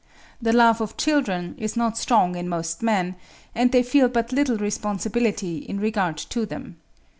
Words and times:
The 0.41 0.51
love 0.51 0.81
of 0.81 0.97
children 0.97 1.53
is 1.59 1.77
not 1.77 1.95
strong 1.95 2.33
in 2.35 2.49
most 2.49 2.81
men, 2.81 3.17
and 3.53 3.71
they 3.71 3.83
feel 3.83 4.07
but 4.09 4.31
little 4.31 4.57
responsibility 4.57 5.57
in 5.57 5.79
regard 5.79 6.17
to 6.33 6.43
them. 6.43 6.77